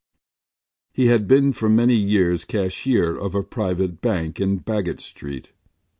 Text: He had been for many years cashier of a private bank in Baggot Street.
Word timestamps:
He 0.91 1.05
had 1.09 1.27
been 1.27 1.53
for 1.53 1.69
many 1.69 1.93
years 1.93 2.43
cashier 2.43 3.15
of 3.15 3.35
a 3.35 3.43
private 3.43 4.01
bank 4.01 4.39
in 4.41 4.57
Baggot 4.59 4.99
Street. 4.99 5.53